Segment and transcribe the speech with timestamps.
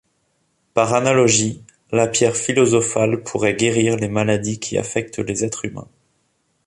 [0.73, 5.87] Par analogie, la pierre philosophale pourrait guérir les maladies qui affectent les êtres humains.